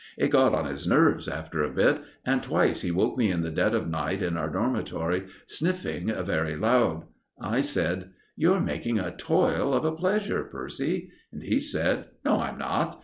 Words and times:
It 0.17 0.29
got 0.29 0.55
on 0.55 0.65
his 0.65 0.87
nerves 0.87 1.27
after 1.27 1.61
a 1.61 1.69
bit, 1.69 2.01
and 2.25 2.41
twice 2.41 2.81
he 2.81 2.89
woke 2.89 3.17
me 3.19 3.29
in 3.29 3.41
the 3.41 3.51
dead 3.51 3.75
of 3.75 3.83
the 3.83 3.89
night 3.91 4.23
in 4.23 4.35
our 4.35 4.49
dormitory 4.49 5.27
sniffing 5.45 6.07
very 6.23 6.55
loud. 6.55 7.03
I 7.39 7.61
said: 7.61 8.09
"You're 8.35 8.61
making 8.61 8.97
a 8.97 9.11
toil 9.15 9.75
of 9.75 9.85
a 9.85 9.91
pleasure, 9.95 10.43
Percy." 10.43 11.11
And 11.31 11.43
he 11.43 11.59
said: 11.59 12.05
"No, 12.25 12.39
I'm 12.39 12.57
not. 12.57 12.99